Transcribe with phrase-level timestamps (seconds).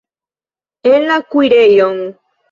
[0.91, 2.01] En la kuirejon!